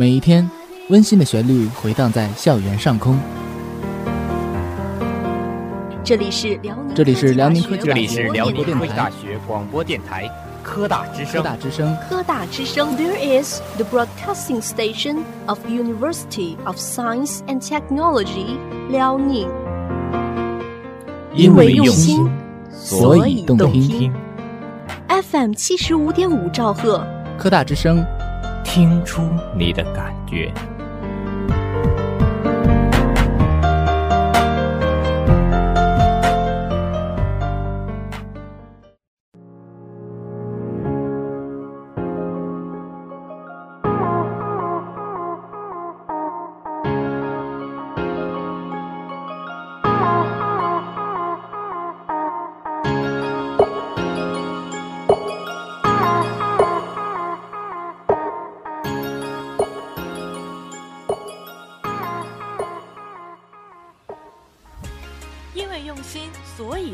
[0.00, 0.48] 每一天，
[0.90, 3.18] 温馨的旋律回荡在校园上空。
[6.04, 10.30] 这里是辽宁，这里是辽宁科技这里是辽宁科技大学学广播电台
[10.62, 11.32] 科大之声。
[11.32, 12.96] 科大之声，科大之声。
[12.96, 18.56] There is the broadcasting station of University of Science and Technology,
[18.90, 19.48] 辽宁。
[21.34, 22.30] 因为用心，
[22.70, 24.12] 所以动听。
[25.08, 27.04] FM 七十五点五兆赫，
[27.36, 28.06] 科大之声，
[28.70, 30.52] 听出你的感觉。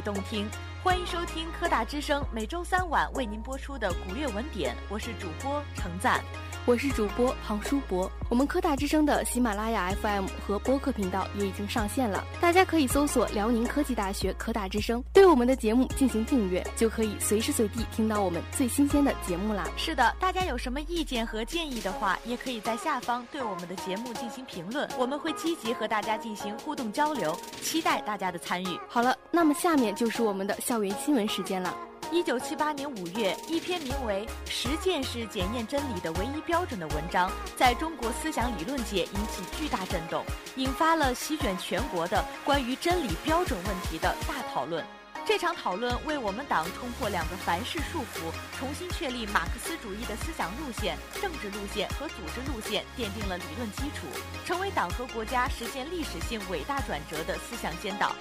[0.04, 0.46] 动听。
[0.82, 6.22] 欢迎收听科大之声每周三晚为您播出的古乐文典，我是主播程赞。
[6.66, 8.10] 我是主播庞书博。
[8.30, 19.68] 我们科大之声的喜马拉雅 FM 和播客频道也已经上线了，大家可以搜索辽宁科技大学科大之声，对我们的节目进行订阅，就可以随时随地听到我们最新鲜的节目啦。
[19.76, 28.80] 是的，大家有什么意见和建议的话，也可以在下方对我们的节目进行评论，我们会积极和大家进行互动交流，期待大家的参与。
[28.88, 31.76] 好了，那么下面就是我们的校园新闻时间了。
[32.12, 40.24] 一九七八年五月，一篇名为《实践是检验真理的唯一标准》的文章，在中国思想理论界引起巨大震动，
[40.56, 44.84] 引发了席卷全国的关于真理标准问题的大讨论。
[45.26, 54.06] 这场讨论为我们党冲破两个凡是束缚，重新确立马克思主义的思想路线、政治路线和组织路线奠定了理论基础，
[54.44, 58.14] 成为党和国家实现历史性伟大转折的思想先导。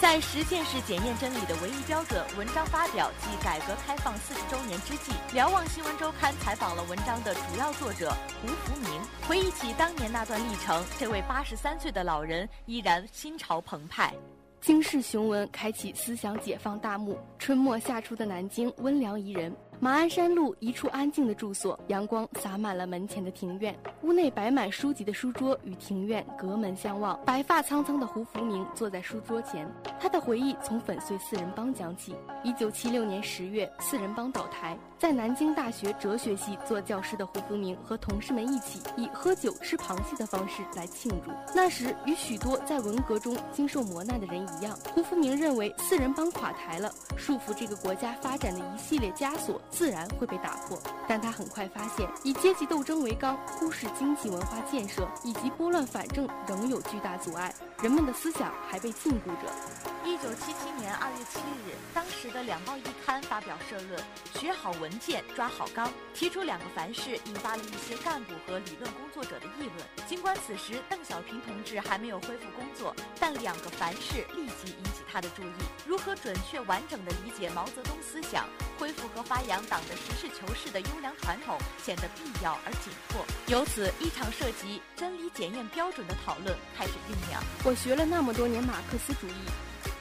[0.00, 14.12] 在实践是检验真理的唯一标准文章发表暨改革开放四十周年之际，瞭望新闻周刊采访了文章的主要作者胡福明，回忆起当年那段历程，这位八十三岁的老人依然心潮澎湃。
[14.60, 19.54] 惊世雄文开启思想解放大幕，春末夏初的南京温凉宜人。
[19.80, 27.18] 马鞍山路一处安静的住所，阳光洒满了门前的庭院，屋内摆满书籍的书桌与庭院隔门相望。
[27.24, 29.70] 白发苍苍的胡福明坐在书桌前，
[30.00, 32.16] 他的回忆从粉碎四人帮讲起。
[32.42, 41.30] 一九七六年十月，四人帮倒台，在南京大学哲学系做教师的胡福明和同事们一起以喝酒吃螃蟹的方式来庆祝。
[41.54, 49.60] 那时，与许多在文革中经受磨难的人一样，胡福明认为四人帮垮台了，束缚这个国家发展的一系列枷锁。
[49.70, 57.52] 自然会被打破，但他很快发现，以阶级斗争为纲，忽视经济文化建设以及拨乱反正，仍有巨大阻碍。
[57.82, 59.83] 人们的思想还被禁锢着。
[60.04, 63.98] 一九七七年二月七日，当时的《两报》一刊发表社论
[64.38, 70.06] ：“学好文件，抓好纲”，提出两个凡是，引发了一些干部和理论工作者的议论。
[70.06, 75.54] 尽管此时邓小平同志还没有恢复工作，但两个凡是立即引起他的注意。
[75.86, 78.46] 如何准确完整地理解毛泽东思想，
[78.78, 83.24] 恢复和发扬党的实事求是的优良传统，显得必要而紧迫。
[83.46, 87.42] 由此，一场涉及真理检验标准的讨论开始酝酿。
[87.64, 89.32] 我学了那么多年马克思主义。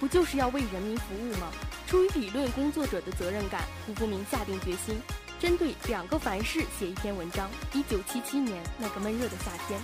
[0.04, 1.50] 不就是要为人民服务吗？
[1.88, 5.00] 出于理论工作者的责任感，胡福明下定决心，
[5.40, 7.50] 针对两个凡是写一篇文章。
[7.72, 9.80] 一九七七年那个闷热的夏天，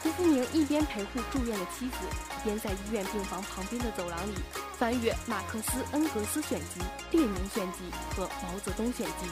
[0.00, 1.96] 胡福明一边陪护住院的妻子，
[2.38, 4.34] 一边在医院病房旁边的走廊里
[4.78, 6.80] 翻阅马克思、恩格斯选集、
[7.10, 7.80] 列宁选集
[8.14, 9.26] 和毛泽东选集，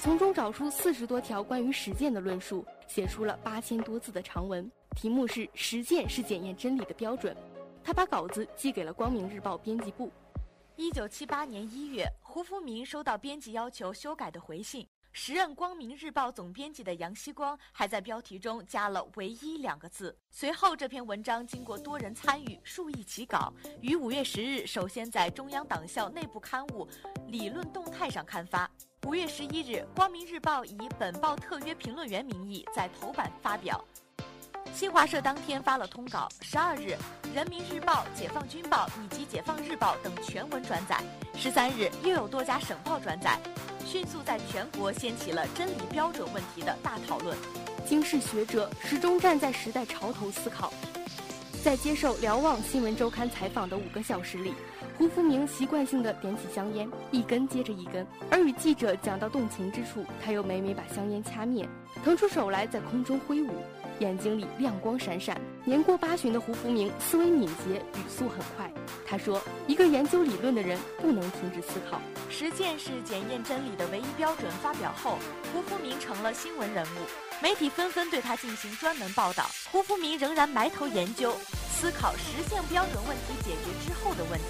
[0.00, 7.36] 从中找出四十多条关于实践的论述，写出了八千多字的长文，题目是“实践是检验真理的标准”。
[7.88, 10.12] 他把稿子寄给了《光明日报》编辑部。
[10.76, 14.86] 一九七八年一月，胡福明收到编辑要求修改的回信。
[15.10, 20.14] 时任《光明日报》总编辑的杨希光还在标题中加了“唯一”两个字。
[20.28, 23.50] 随后，这篇文章经过多人参与，数亿起稿，
[23.80, 26.86] 于五月十日首先在中央党校内部刊物
[27.28, 28.70] 《理论动态》上刊发。
[29.06, 33.82] 五月十一日，《光明日报》以本报特约评论员名义在头版发表。
[34.74, 36.28] 新华社当天发了通稿。
[36.40, 36.96] 十二日，
[37.34, 41.00] 《人民日报》《解放军报》以及《解放日报》等全文转载。
[41.34, 43.38] 十三日，又有多家省报转载，
[43.84, 47.36] 迅速在全国掀起了真理标准问题的大讨论。
[47.84, 50.72] 经世学者始终站在时代潮头思考。
[51.64, 54.54] 在接受辽望新闻周刊采访的五个小时里，
[54.96, 61.68] 胡福明习惯性地点起香烟，一根接着一根，而与记者讲到动情之处，他又每每把香烟掐灭，
[62.04, 63.50] 腾出手来在空中挥舞。
[64.00, 65.40] 眼睛里亮光闪闪。
[65.64, 68.70] 年过八旬的胡福明思维敏捷，语速很快。
[69.06, 72.00] 他说：“一个研究理论的人不能停止思考。
[72.30, 75.18] 实践是检验真理的唯一标准。”发表后，
[75.52, 79.44] 胡福明成了新闻人物，媒体纷纷对他进行专门报道。
[79.70, 81.34] 胡福明仍然埋头研究。
[81.80, 84.46] 思考实现标准问题解决之后的问题。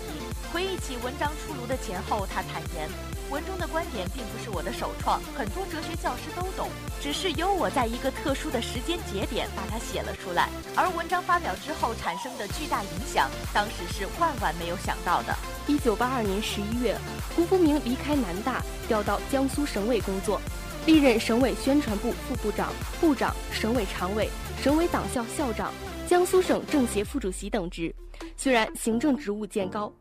[0.50, 2.88] 回忆起文章出炉的前后，他坦言，
[3.28, 6.70] 文中的观点并不是我的首创，很多哲学教师都懂，
[7.02, 10.48] 只是由我在一个特殊的时间节点把它写了出来。
[10.74, 15.36] 而文章发表之后产生的巨大影响，当时是万万没有想到的。
[15.66, 16.96] 一九八二年十一月，
[17.36, 20.40] 胡福明离开南大，调到江苏省委工作，
[20.86, 22.72] 历任省委宣传部副部长、
[23.02, 24.30] 部长、省委常委、
[24.62, 25.74] 省委党校校长。
[26.08, 27.94] 江苏省政协副主席等职，
[28.34, 29.92] 虽然行政职务渐高，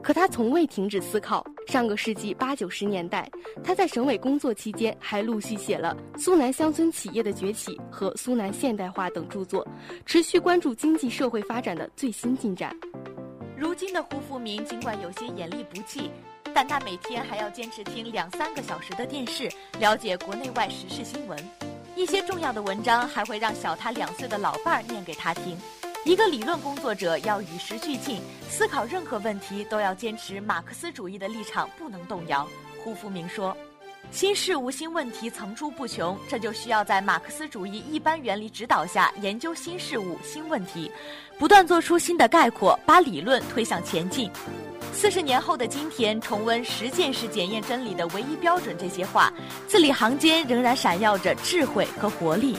[0.00, 1.44] 可他从未停止思考。
[1.66, 3.28] 上个世纪八九十年代，
[3.64, 9.66] 他在省委工作期间，还陆续写了《苏南乡村企业的崛起》和《苏南现代化》等著作，
[10.06, 12.72] 持续关注经济社会发展的最新进展。
[13.56, 16.08] 如今的胡福明，尽管有些眼力不济，
[16.54, 19.50] 但他每天还要坚持听两三个小时的电视，
[19.80, 21.36] 了解国内外时事新闻。
[21.98, 25.58] 一些重要的文章还会让小他两岁的老伴儿念给他听。
[26.04, 32.46] 一个理论工作者要与时俱进，思考任何问题都要坚持马克思主义的立场，不能动摇。
[32.84, 33.54] 胡福明说
[34.10, 40.90] ：“新事物、新问题层出不穷，这就需要在马克思主义一般原理指导下研究新事物、新问题，
[41.38, 44.30] 不断做出新的概括，把理论推向前进。”
[44.92, 49.32] 四十年后的今天，重温“实践是检验真理的唯一标准”这些话，
[49.68, 52.56] 字里行间仍然闪耀着智慧和活力。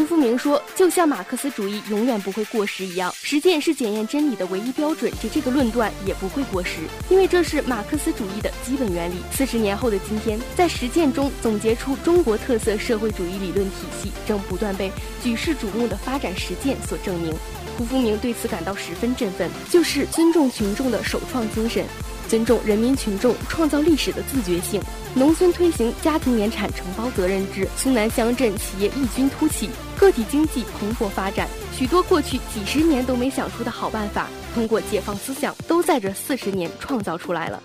[0.00, 5.12] 胡福明说：“就像马克思主义永远不会过时一样，实践是检验真理的唯一标准。
[5.20, 6.78] 这这个论断也不会过时，
[7.10, 9.16] 因为这是马克思主义的基本原理。
[9.30, 14.90] 四十年后的今天，在实践中总结出中国特色社会主义理论体系，正不断被
[15.22, 17.34] 举世瞩目的发展实践所证明。”
[17.76, 21.84] 胡福明对此感到十分振奋，就是尊重群众的首创精神，
[22.30, 24.80] 尊重人民群众创造历史的自觉性。
[25.16, 29.68] 农村推行家庭联产承包责任制，苏南乡镇企业异军突起，
[29.98, 37.60] 个体经济蓬勃发展，许多过去几十年都没想出的好办法，通过解放思想，都在这四十年创造出来了。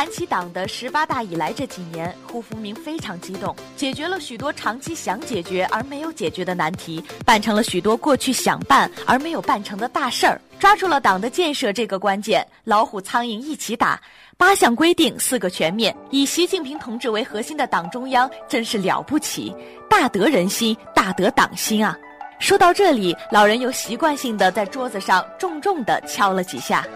[0.00, 14.00] 谈起党的十八大以来这几年，胡福明非常激动，解决了许多长期想解决而没有解决的难题，办成了许多过去想办而没有办成的大事儿，抓住了党的建设这个关键，老虎苍蝇一起打，
[14.38, 19.54] 八项规定四个全面，以习近平同志为核心的党中央真是了不起，
[19.90, 21.94] 大得人心，大得党心啊！
[22.38, 26.86] 说到这里，老人又习惯性的在桌子上重重的敲了几下。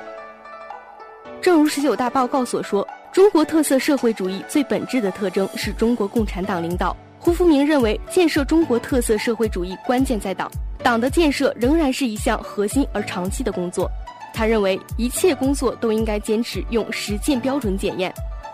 [1.45, 6.97] 正如十九大报告所说，中国特色社会主义最本质的特征是中国共产党领导。
[7.19, 10.51] 胡福明认为，建设中国特色社会主义关键在党，
[10.83, 13.91] 党的建设仍然是一项核心而长期的工作。
[14.33, 18.11] 他认为，一切工作都应该坚持用实践标准检验，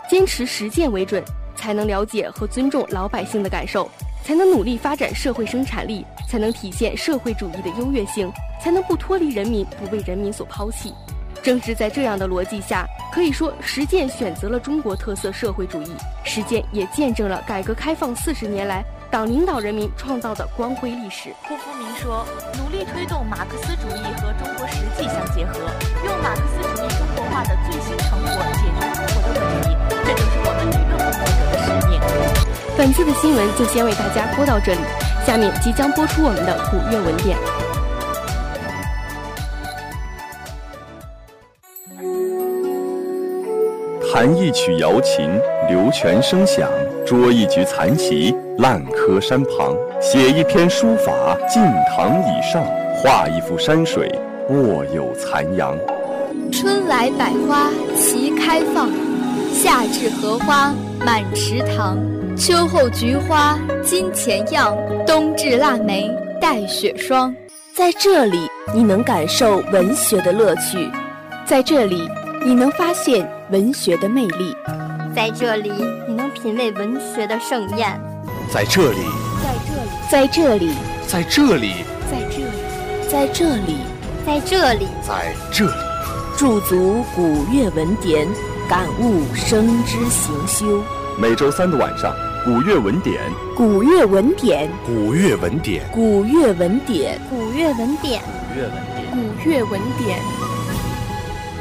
[0.09, 1.23] 坚持实践为准，
[1.55, 3.89] 才能了解和尊重老百姓的感受，
[4.21, 8.29] 才能努力发展社会生产力，才能体现社会主义的优越性，
[8.61, 10.93] 才能不脱离人民，不被人民所抛弃。
[11.43, 15.91] 正是在这样的逻辑下，可以说实践选择了中国特色社会主义，
[16.23, 21.33] 实践也见证了改革开放四十年来党领导人民创造的光辉历史。
[21.43, 22.25] 胡福明说
[22.61, 25.59] ：“努力推动马克思主义和中国实际相结合，
[26.05, 29.75] 用马克思主义中国化的最新成果解决中国的问题，
[30.05, 31.99] 这就是我们理论工作者的使命。”
[32.77, 34.79] 本次的新闻就先为大家播到这里，
[35.25, 37.35] 下面即将播出我们的古乐文典。
[44.13, 45.39] 弹一曲瑶琴，
[45.69, 46.67] 流泉声响；
[47.05, 51.63] 捉一局残棋，烂柯山旁；写一篇书法，敬
[51.95, 52.61] 堂以上；
[52.97, 54.13] 画一幅山水，
[54.49, 55.77] 卧有残阳。
[56.51, 58.89] 春来百花齐开放，
[59.53, 60.73] 夏至荷花
[61.05, 61.97] 满池塘，
[62.35, 64.75] 秋后菊花金钱样，
[65.07, 67.33] 冬至腊梅带雪霜。
[67.73, 70.91] 在这里，你能感受文学的乐趣；
[71.45, 72.09] 在这里，
[72.43, 73.29] 你能发现。
[73.51, 74.55] 文学的魅力，
[75.13, 75.69] 在这里
[76.07, 77.99] 你能品味文学的盛宴。
[78.49, 78.99] 在这里，
[80.09, 80.71] 在这里，
[81.05, 81.73] 在这里，
[82.09, 82.63] 在这里，
[83.09, 83.75] 在这里，
[84.25, 85.71] 在这里，在这里，在这里
[86.37, 88.25] 驻足古乐文典，
[88.69, 90.81] 感悟生之行修。
[91.19, 93.19] 每周三的晚上，古乐文典，
[93.53, 100.17] 古乐文典，古乐文典，古乐文典，古乐文典，古乐文典，古乐文典。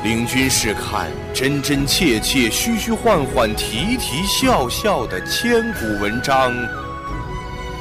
[0.03, 6.51] 领军试看真真切切、虚虚幻幻、啼啼笑笑的千古文章，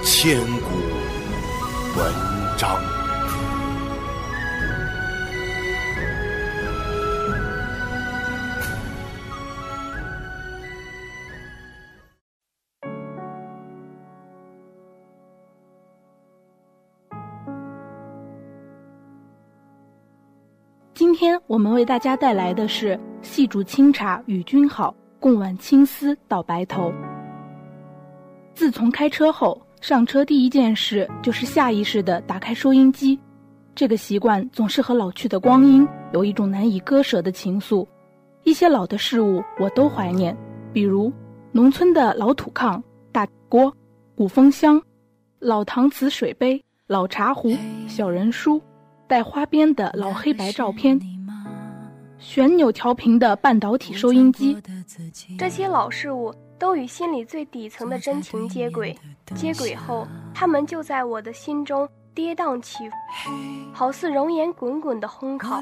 [0.03, 2.13] 千古文
[2.57, 2.99] 章。
[21.50, 26.94] 我们为大家带来的是“细煮清茶与君好，共挽青丝到白头”。
[28.53, 33.20] 自从开车后，上车第一件事就是下意识地打开收音机。
[33.74, 37.84] 这个习惯总是和老去的光阴有一种难以割舍的情愫。
[38.44, 40.38] 一些老的事物我都怀念，
[40.72, 41.12] 比如
[41.51, 42.79] 农村的老土炕、
[43.12, 43.75] 大锅、
[44.13, 44.79] 古风箱、
[45.39, 48.62] 老搪瓷水杯、老茶壶、小人书。
[49.08, 51.00] 带花边的老黑白照片，
[52.19, 54.61] 旋钮调频的半导体收音机，
[55.38, 58.95] 这些老事物都与心里最底层的真情接轨。
[59.35, 62.95] 接轨后，他们就在我的心中跌宕起伏，
[63.71, 65.61] 好似熔岩滚滚的烘烤，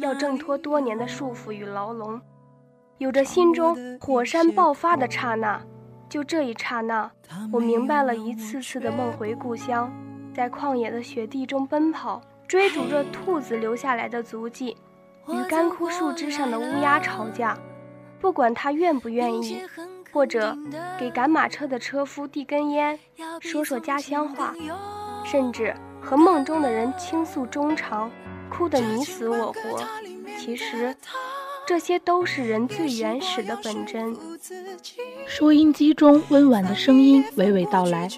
[0.00, 2.20] 要挣脱多年的束缚与牢笼。
[2.98, 5.60] 有着心中火山爆发的刹那，
[6.08, 7.10] 就这一刹那，
[7.52, 9.92] 我明白了一次次的梦回故乡，
[10.32, 12.22] 在旷野的雪地中奔跑。
[12.46, 14.74] 追逐着兔子留下来的足迹，
[15.30, 17.58] 与干枯树枝上的乌鸦吵架，
[18.20, 19.62] 不管他愿不愿意，
[20.12, 20.56] 或者
[20.98, 22.98] 给赶马车的车夫递根烟，
[23.40, 24.54] 说说家乡话，
[25.24, 28.10] 甚至和梦中的人倾诉衷肠，
[28.50, 29.82] 哭得你死我活。
[30.38, 30.94] 其实，
[31.66, 34.16] 这些都是人最原始的本真。
[35.26, 38.08] 收音机中温婉的声音娓娓道来：“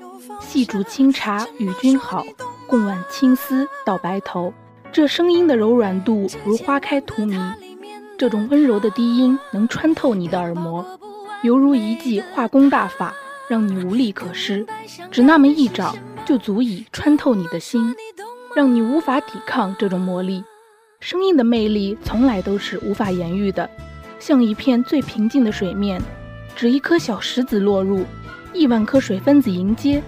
[0.41, 2.25] 细煮清茶与君好。”
[2.69, 4.55] 共挽青丝到白头，
[4.93, 7.55] 这声音的柔软度如花开荼蘼，
[8.19, 10.85] 这种温柔的低音能穿透你的耳膜，
[11.43, 13.15] 犹如一记化工大法，
[13.49, 14.67] 让你无力可施。
[15.09, 17.95] 只那么一掌，就足以穿透你的心，
[18.57, 20.43] 让你无法抵抗这种魔力。
[20.99, 23.71] 声音的魅力从来都是无法言喻的，
[24.19, 26.03] 像一片最平静的水面，
[26.57, 28.05] 只一颗小石子落入，
[28.53, 30.03] 亿万颗水分子迎接，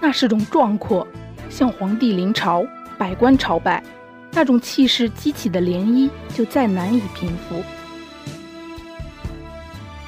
[0.00, 1.06] 那是种壮阔。
[1.50, 2.64] 像皇帝临朝，
[2.96, 3.82] 百官朝拜，
[4.32, 7.62] 那种气势激起的涟漪就再难以平复。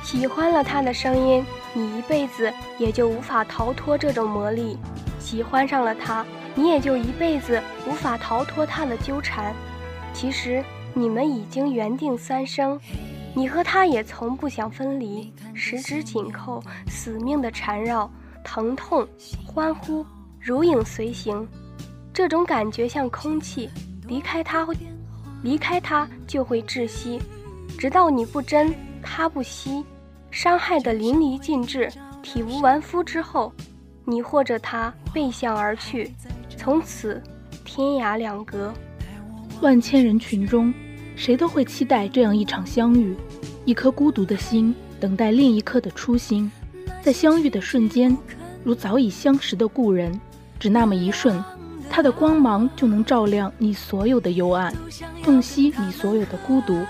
[0.03, 4.77] 喜欢了他的声音，你一辈子也就无法逃脱这种魔力；
[5.19, 6.25] 喜欢上了他，
[6.55, 9.55] 你也就一辈子无法逃脱他的纠缠。
[10.13, 12.79] 其实你们已经缘定三生，
[13.35, 18.11] 你和他也从不想分离，十指紧扣，死命的缠绕，
[18.43, 19.07] 疼痛，
[19.47, 20.05] 欢呼。
[20.41, 21.47] 如影随形，
[22.13, 23.71] 这种感觉像空气，
[24.11, 24.67] 离开他，
[25.45, 27.21] 离开他就会窒息，
[27.79, 29.85] 直到你不争，他不息，
[30.33, 31.89] 伤害的淋漓尽致，
[32.21, 33.53] 体无完肤之后，
[34.05, 36.13] 你或者他背向而去，
[36.57, 37.23] 从此
[37.65, 38.75] 天涯两隔。
[39.61, 40.75] 万千人群中，
[41.15, 43.17] 谁都会期待这样一场相遇，
[43.65, 46.51] 一颗孤独的心等待另一颗的初心，
[47.01, 48.19] 在相遇的瞬间，
[48.65, 50.21] 如早已相识的故人。
[50.59, 51.43] 只那么一瞬，
[51.91, 54.73] 它的光芒就能照亮你所有的幽暗，
[55.25, 56.83] 洞悉你所有的孤独。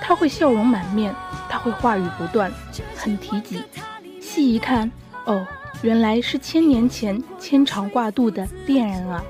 [0.00, 1.14] 他会笑容满面，
[1.48, 2.52] 他会话语不断，
[2.94, 3.62] 很提及。
[4.20, 4.90] 细一看，
[5.24, 5.46] 哦，
[5.82, 9.22] 原来是千年前牵肠挂肚的恋人啊！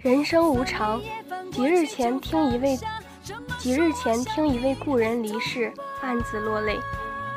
[0.00, 1.00] 人生无常，
[1.52, 2.78] 几日前听一位，
[3.58, 6.78] 几日前听一位故人离世，暗自落泪。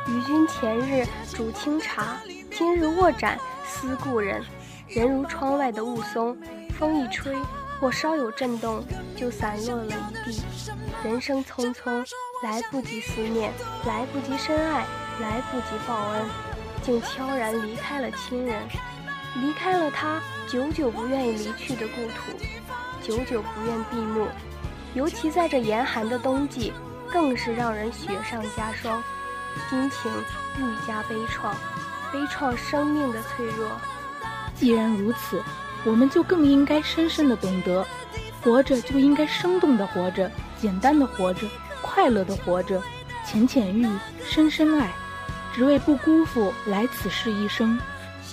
[0.08, 2.18] 与君前日煮清茶，
[2.52, 4.42] 今日卧盏思故人。
[4.88, 6.36] 人如窗外的雾凇，
[6.78, 7.36] 风一吹
[7.80, 8.84] 或稍有震动，
[9.16, 10.42] 就散落了一地。
[11.04, 12.06] 人生匆匆，
[12.44, 13.52] 来不及思念，
[13.86, 14.86] 来不及深爱，
[15.22, 16.26] 来不及报恩，
[16.82, 18.62] 竟悄然离开了亲人，
[19.42, 22.38] 离开了他久久不愿意离去的故土，
[23.02, 24.28] 久久不愿闭目。
[24.94, 26.74] 尤其在这严寒的冬季，
[27.12, 29.04] 更是让人雪上加霜，
[29.70, 30.12] 心情
[30.58, 31.54] 愈加悲怆，
[32.12, 33.70] 悲怆生命的脆弱。
[34.56, 35.44] 既然如此，
[35.86, 37.86] 我们就更应该深深的懂得，
[38.42, 41.48] 活着就应该生动的活着，简单的活着，
[41.82, 42.82] 快乐的活着，
[43.26, 43.88] 浅浅遇，
[44.24, 44.92] 深深爱，
[45.54, 47.80] 只为不辜负来此世一生，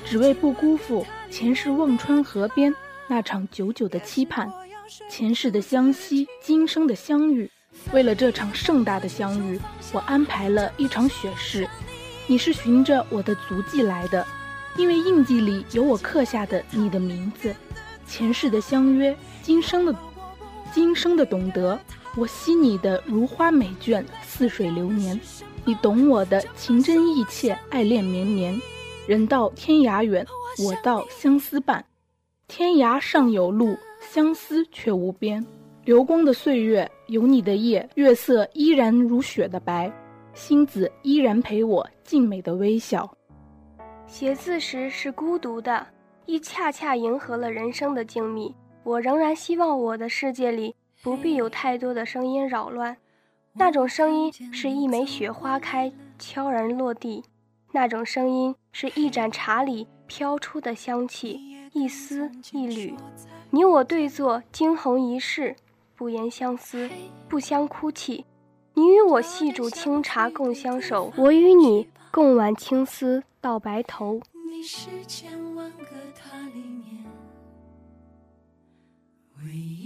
[0.05, 2.75] 只为不辜负前世忘川河边
[3.07, 4.51] 那场久久的期盼，
[5.11, 7.51] 前世的相惜，今生的相遇。
[7.93, 9.61] 为了这场盛大的相遇，
[9.93, 11.69] 我安排了一场雪誓，
[12.27, 14.27] 你是循着我的足迹来的。
[14.77, 17.55] 因为印记里有我刻下的你的名字，
[18.07, 19.95] 前世的相约，今生的
[20.73, 21.79] 今生的懂得，
[22.17, 25.21] 我惜你的如花美眷，似水流年，
[25.65, 28.59] 你懂我的情真意切，爱恋绵绵。
[29.07, 30.27] 人到天涯远，
[30.65, 31.85] 我到相思半。
[32.49, 35.45] 天涯尚有路，相思却无边。
[35.85, 39.93] 流光的岁月，有你的夜，月色依然如雪的白，
[40.33, 43.13] 星子依然陪我静美的微笑。
[44.13, 45.87] 写字时是孤独的，
[46.27, 48.53] 亦恰恰迎合了人生的静谧。
[48.85, 52.95] 我仍然希望我的世界里不必有太多的声音扰乱，
[53.55, 57.25] 那种声音是一枚雪花开悄然落地，
[57.73, 61.41] 那种声音是一盏茶里飘出的香气，
[61.73, 62.95] 一丝一缕。
[63.49, 65.57] 你我对坐，惊鸿一世。
[65.97, 66.91] 不言相思，
[67.31, 68.27] 不相哭泣。
[68.75, 74.21] 你与我细煮清茶共相守，我与你共挽青丝到白头。
[74.51, 77.03] 你是千万个他里面
[79.39, 79.82] 唯一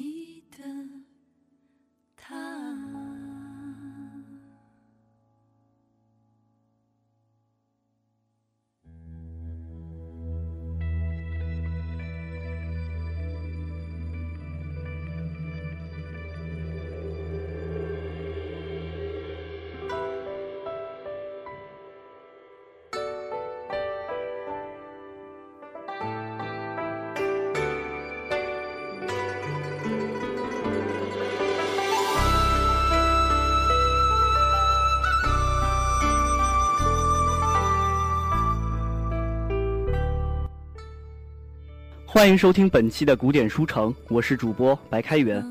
[42.17, 45.45] 欢迎收听本期的古典书城，我是主播白开元，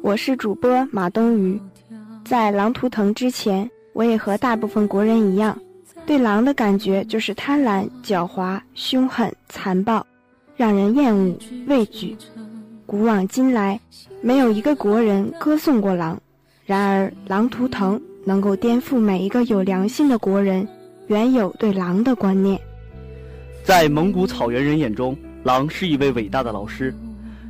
[0.00, 1.60] 我是主播马冬雨。
[2.24, 5.60] 在《狼图腾》之前，我也和大部分国人一样，
[6.06, 10.06] 对狼的感觉就是贪婪、狡猾、凶狠、残暴，
[10.56, 11.36] 让人厌恶、
[11.66, 12.16] 畏惧。
[12.86, 13.80] 古往今来，
[14.22, 16.16] 没有一个国人歌颂过狼，
[16.64, 20.64] 然而《狼图腾》能够颠覆每一个有良心的国人
[21.08, 22.56] 原有对狼的观念。
[23.64, 26.92] 在蒙古草原人眼中，狼是一位伟大的老师，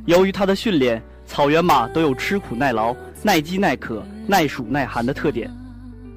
[0.05, 5.49] 由于它的训练，草原马都有吃苦耐劳、耐饥耐渴、耐暑耐寒的特点。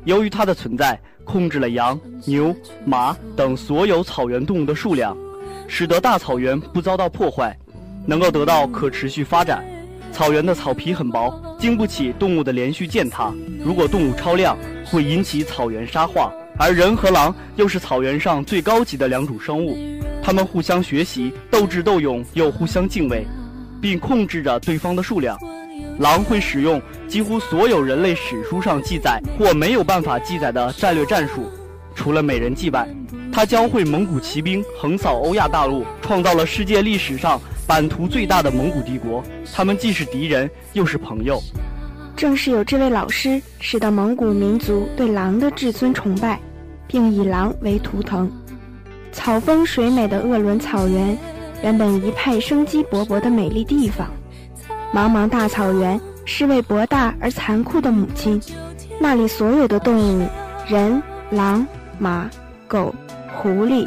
[0.04, 2.54] 由于它的存在，控制了羊、牛、
[2.84, 5.16] 马等所有草原动物的数量，
[5.66, 7.56] 使得大草原不遭到破坏，
[8.06, 9.64] 能够得到可持续发展。
[10.12, 13.32] 草原的草皮很薄，经不起动物的连续践踏。
[13.64, 16.30] 如果动物超量，会引起草原沙化。
[16.58, 19.78] 而人和狼又是草原上最高级的两种生物。
[20.22, 23.26] 他们互相学习，斗智斗勇，又互相敬畏，
[23.80, 25.36] 并控制着对方的数量。
[25.98, 31.50] 狼会使用几乎所有人类史书上记载或没有办法记载的战略战术，
[31.94, 32.88] 除了美人计外，
[33.32, 39.22] 他教会蒙古骑兵横扫欧亚大陆，创造了世界历史上版图最大的蒙古帝国。
[39.52, 41.42] 他们既是敌人，又是朋友。
[42.16, 46.40] 正是有这位老师，使得蒙古民族对狼的至尊崇拜，
[46.86, 48.30] 并以狼为图腾。
[49.12, 51.16] 草丰水美的鄂伦草原，
[51.62, 54.08] 原本一派生机勃勃的美丽地方。
[54.92, 58.40] 茫茫大草原是位博大而残酷的母亲，
[58.98, 60.26] 那里所有的动物，
[60.66, 61.66] 人、狼、
[61.98, 62.28] 马、
[62.66, 62.94] 狗、
[63.32, 63.86] 狐狸、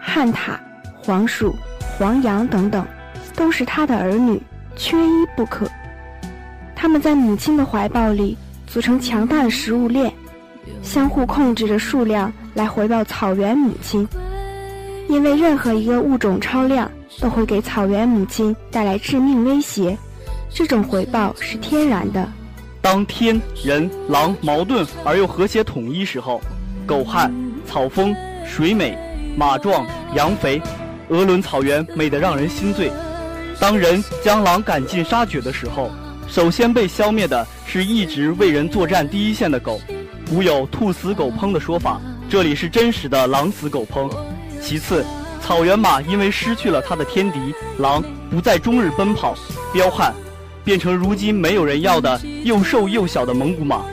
[0.00, 0.56] 旱獭、
[1.02, 1.54] 黄鼠、
[1.98, 2.86] 黄羊等等，
[3.34, 4.40] 都是他的儿女，
[4.76, 5.66] 缺一不可。
[6.74, 8.36] 他们在母亲的怀抱里
[8.66, 10.12] 组成强大的食物链，
[10.82, 14.06] 相互控制着数量来回报草原母亲。
[15.08, 16.90] 因为任何一个物种超量
[17.20, 19.96] 都会给草原母亲带来致命威胁，
[20.50, 22.28] 这种回报是天然的。
[22.80, 26.40] 当天人狼矛盾而又和谐统一时候，
[26.84, 27.32] 狗旱、
[27.66, 28.14] 草丰、
[28.44, 28.96] 水美、
[29.36, 30.60] 马壮、羊肥，
[31.08, 32.90] 鄂伦草原美得让人心醉。
[33.58, 35.90] 当人将狼赶尽杀绝的时候，
[36.28, 39.80] 首先被消灭的是一直为人作战第一线的狗。
[40.28, 44.10] 古有“兔死狗烹”的说法，这里是真实的“狼死狗烹”。
[44.66, 45.06] 其次，
[45.40, 49.32] 草原马因为失去了它的天敌狼，不再终日奔跑
[49.72, 50.12] 彪悍，
[50.64, 53.84] 变成如今没有人要的又瘦又小的蒙古马。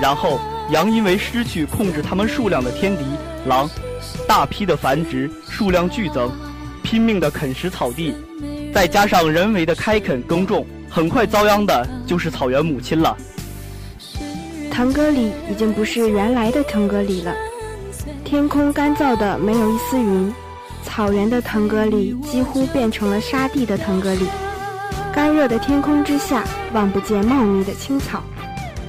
[0.00, 0.40] 然后，
[0.70, 3.04] 羊因为失去控制它们数量的天敌
[3.44, 3.68] 狼，
[4.26, 6.32] 大批的繁殖，数量剧增，
[6.82, 8.14] 拼命的啃食草地，
[8.72, 13.14] 再加上人为的开垦耕种，很快遭殃的就是草原母亲了。
[14.70, 17.34] 腾格里已经不是原来的腾格里了。
[18.28, 20.30] 天空干燥的没有一丝云，
[20.82, 24.26] 草原的腾格里几乎变成了沙地的腾格里。
[25.14, 28.22] 干热的天空之下，望不见茂密的青草，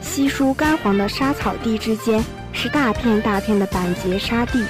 [0.02, 2.22] 稀疏干黄的沙草地之间
[2.52, 4.62] 是大片大片的板结沙地，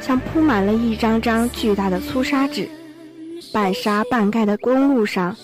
[0.00, 2.68] 像铺满了一张张巨大的粗砂纸。
[3.52, 5.36] 半沙半盖的公路上，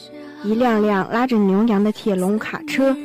[0.42, 2.96] 一辆辆拉着牛羊的铁笼卡车，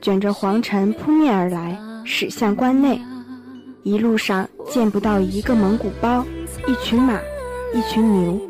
[0.00, 3.00] 卷着黄尘扑面而来，驶向关内。
[3.84, 6.24] 一路上见不到一个蒙古包，
[6.66, 7.20] 一群马，
[7.74, 8.40] 一群牛，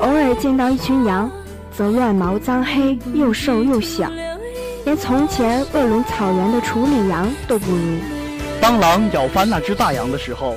[0.00, 1.30] 偶尔见到一群羊，
[1.72, 4.10] 则乱毛脏黑，又瘦又小，
[4.84, 7.98] 连从前鄂伦草原的处女羊都不如。
[8.60, 10.56] 当狼咬翻那只大羊的时候，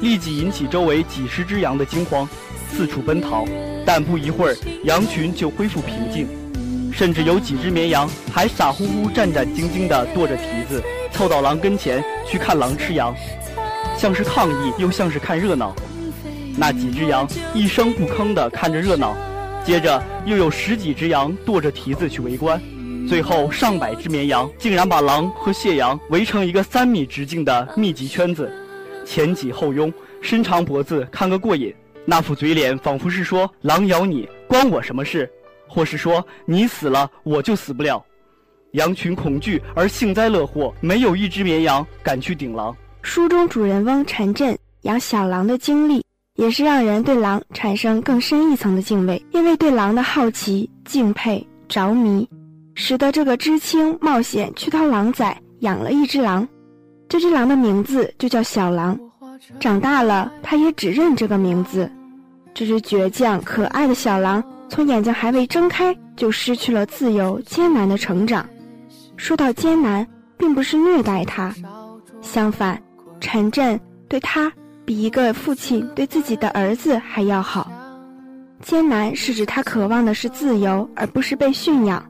[0.00, 2.28] 立即引起周围几十只羊的惊慌，
[2.70, 3.44] 四处奔逃。
[3.84, 6.28] 但不一会儿，羊群就恢复平静，
[6.92, 10.80] 甚至有几只绵羊还傻乎乎、战战兢兢地跺着蹄子，
[11.12, 13.14] 凑到狼跟前去看狼吃羊，
[13.96, 15.74] 像是抗议，又像是看热闹。
[16.56, 19.14] 那几只羊一声不吭地看着热闹，
[19.64, 22.60] 接着又有十几只羊跺着蹄子去围观，
[23.08, 28.52] 最后上百只绵羊竟然把狼和谢羊围成一个三米直径的密集圈子，
[29.04, 31.74] 前挤后拥，伸长脖子看个过瘾。
[32.04, 35.30] 那副嘴脸仿佛是说：“狼咬你，关我什么事？”
[35.68, 38.04] 或是说：“你死了，我就死不了。”
[38.72, 42.74] 羊群恐惧而幸灾乐祸，没有一只绵羊敢去顶狼。
[43.02, 46.02] 书中主人翁陈震养小狼的经历，
[46.36, 52.26] 也是让人对狼产生更深一层的敬畏，因为对狼的好奇、敬佩、着迷，
[52.74, 56.48] 使得这个知青冒险去掏狼崽，养了一只狼。
[57.08, 58.98] 这只狼的名字就叫小狼。
[59.60, 61.90] 长大了，他也只认这个名字。
[62.54, 68.48] 这只倔强可爱的小狼，从眼睛还未睁开，就失去了自由，艰难的成长。
[69.16, 71.54] 说到艰难，并不是虐待他，
[72.20, 72.80] 相反，
[73.20, 74.52] 陈震对他
[74.84, 77.70] 比一个父亲对自己的儿子还要好。
[78.60, 82.04] 艰难是指他渴望的是自由，而不是被驯养。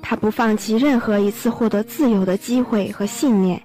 [0.00, 3.60] 他不放弃任何一次获得自由的机会和信念。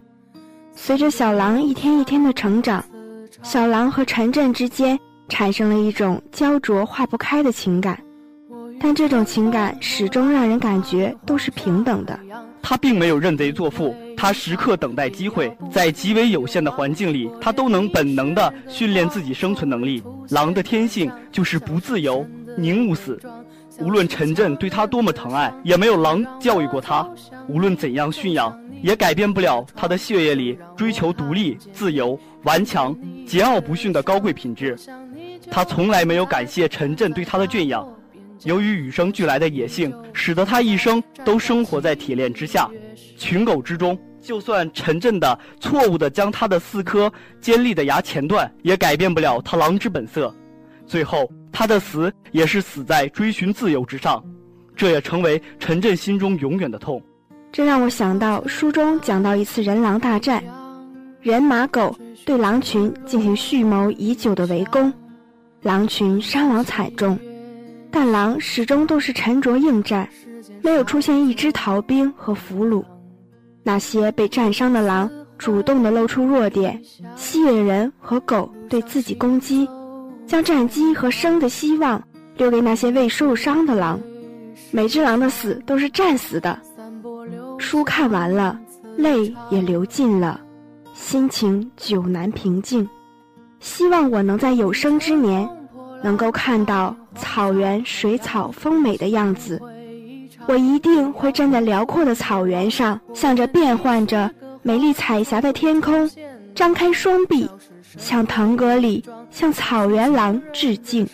[0.76, 2.84] 随着小狼一天一天的成长，
[3.44, 8.02] 小狼和陈震之间产生了一种焦灼化不开的情感，
[8.80, 12.20] 但这种情感始终让人感觉都是平等的。
[12.63, 20.02] 他并没有认贼作父，他时刻等待机会，在极为有限的环境里，他都能本能地训练自己生存能力。
[20.30, 22.26] 狼的天性就是不自由，
[22.58, 23.19] 宁勿死。
[23.80, 27.08] 无论陈震对他多么疼爱，也没有狼教育过他。
[27.47, 28.58] 无论怎样驯养。
[28.84, 32.93] 也改变不了他的血液里追求独立、自由、顽强、
[33.26, 34.78] 桀骜不驯的高贵品质。
[35.49, 37.88] 他从来没有感谢陈震对他的圈养。
[38.43, 42.69] 由于与生俱来的野性，使得他一生都生活在铁链之下。
[43.17, 50.34] 群狗之中，就算陈震的错误的将他的四颗尖利的牙钳断，也改变不了他狼之本色。
[50.86, 54.23] 最后，他的死也是死在追寻自由之上，
[54.75, 57.01] 这也成为陈震心中永远的痛。
[57.51, 60.43] 这让我想到书中讲到一次人狼大战，
[61.21, 64.91] 人马狗对狼群进行蓄谋已久的围攻，
[65.62, 67.17] 狼群伤亡惨重，
[67.93, 70.10] 但狼始终都是沉着应战，
[70.63, 72.84] 没有出现一只逃兵和俘虏。
[73.62, 76.82] 那些被战伤的狼主动的露出弱点，
[77.15, 79.69] 吸引人和狗对自己攻击，
[80.25, 82.01] 将战机和生的希望
[82.36, 83.99] 留给那些未受伤的狼。
[84.71, 86.60] 每只狼的死都是战死的。
[87.60, 88.60] 书看完了，
[88.97, 90.41] 泪也流尽了，
[90.95, 92.89] 心情久难平静。
[93.60, 95.47] 希望我能在有生之年，
[96.03, 99.60] 能够看到草原水草丰美的样子。
[100.47, 104.30] 我一定会站在辽阔的草原上，向着变幻着
[104.62, 106.10] 美丽彩霞的天空，
[106.54, 107.49] 张开双臂，
[107.97, 111.08] 向腾格里，向草原狼致敬。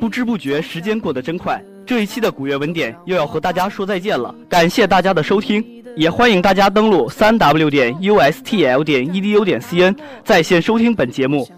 [0.00, 1.62] 不知不觉，时间过得真快。
[1.86, 5.64] 这一期的古月文典又要和大家说再见了，感谢大家的收听，
[5.96, 11.48] 也欢迎大家登录三 w 点 ustl 点 edu 点 cn 在线收听本节目。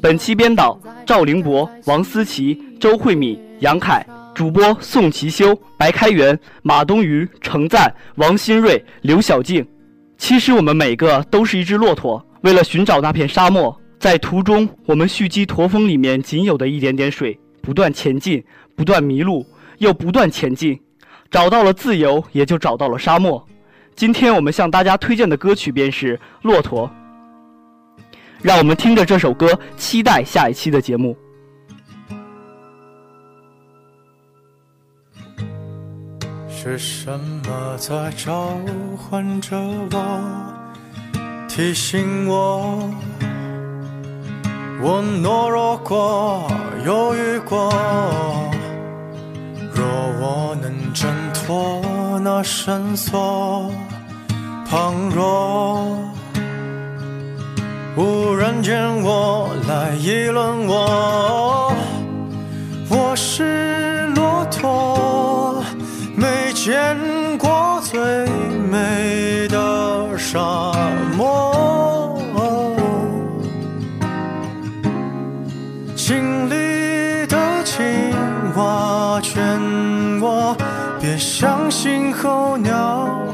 [0.00, 9.66] 本期编导赵凌博、王思琪、周慧敏、杨凯，主播宋其修、白开元、马冬瑜、程赞、王新瑞、刘小静。
[10.16, 18.42] 其实我们每个都是一只骆驼，为了寻找那片沙漠，在途中我们蓄积驼峰里面仅有的一点点水，不断前进，
[18.76, 19.46] 不断迷路。
[19.78, 20.76] 又不断前进，
[21.30, 23.46] 找到了自由，也就找到了沙漠。
[23.94, 26.88] 今天我们向大家推荐的歌曲便是《骆驼》，
[28.42, 31.16] 让我们听着这首歌，期待下一期的节目。
[36.50, 38.50] 是什么在召
[38.96, 39.56] 唤着
[39.90, 40.20] 我，
[41.48, 42.90] 提醒我，
[44.82, 46.50] 我懦弱过，
[46.84, 47.72] 犹豫过。
[49.72, 49.86] 若
[50.20, 53.72] 我能挣脱那绳索，
[54.68, 55.96] 旁若
[57.98, 61.74] 忽然间，我来议论我，
[62.88, 65.60] 我是骆驼，
[66.14, 66.96] 没见
[67.38, 67.98] 过最
[68.70, 70.38] 美的沙
[71.16, 72.22] 漠。
[75.96, 77.84] 井里的青
[78.54, 79.42] 蛙劝
[80.20, 80.56] 我
[81.00, 83.27] 别相信候鸟。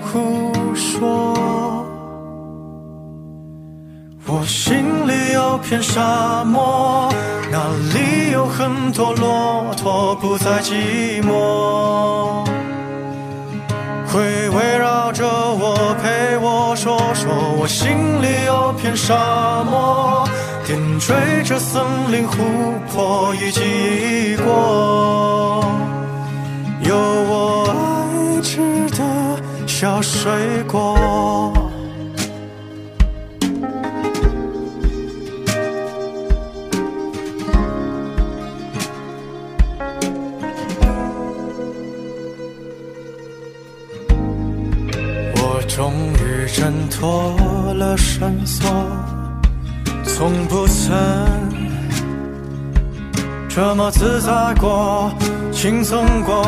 [4.44, 7.10] 我心里有片沙漠，
[7.50, 12.44] 那里有很多骆驼，不再寂寞。
[14.06, 17.32] 会围绕着我，陪我说说。
[17.58, 20.28] 我心里有片沙漠，
[20.66, 22.36] 点缀着森林、湖
[22.92, 25.64] 泊以及异国。
[26.82, 29.02] 有我爱吃的
[29.66, 30.30] 小水
[30.70, 31.53] 果。
[46.64, 48.66] 挣脱了绳索，
[50.02, 50.96] 从不曾
[53.50, 55.12] 这么自在过、
[55.52, 56.42] 轻松过。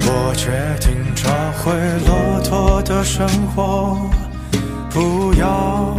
[0.00, 0.50] 我决
[0.80, 1.28] 定找
[1.60, 1.74] 回
[2.06, 3.98] 骆驼的生活，
[4.88, 5.94] 不要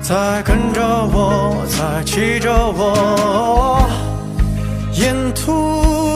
[0.00, 0.80] 再跟着
[1.12, 3.86] 我，再骑着我，
[4.92, 6.09] 沿途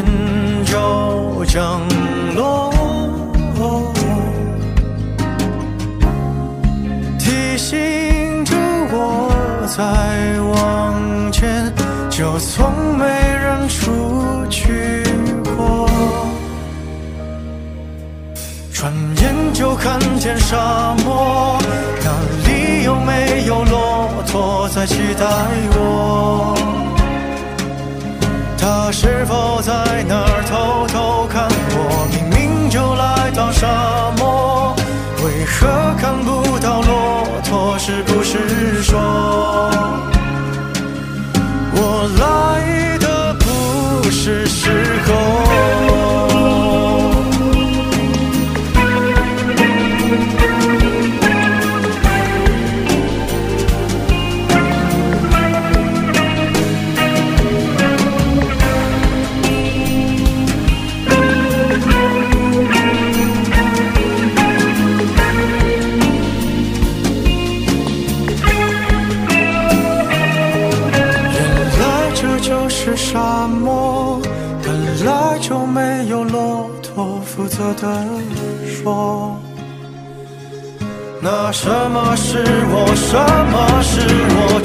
[0.00, 1.80] 见就降
[2.34, 2.72] 落，
[7.18, 8.56] 提醒着
[8.90, 9.30] 我
[9.66, 9.84] 再
[10.40, 11.72] 往前，
[12.08, 15.02] 就从没人出去
[15.56, 15.88] 过。
[18.72, 21.58] 转眼就看见沙漠，
[22.02, 22.10] 那
[22.48, 25.26] 里有没有骆驼在期待
[25.76, 26.56] 我？
[28.60, 29.72] 他是否在
[30.06, 32.06] 那儿偷偷看我？
[32.12, 33.66] 明明就来到沙
[34.18, 34.76] 漠，
[35.24, 35.66] 为何
[35.98, 37.78] 看不到骆驼？
[37.78, 39.00] 是不是说，
[41.72, 44.99] 我来的不是时
[77.80, 77.86] 的
[78.66, 79.36] 说。
[81.22, 82.38] 那什么是
[82.72, 82.86] 我？
[82.94, 83.18] 什
[83.52, 84.00] 么是
[84.36, 84.59] 我？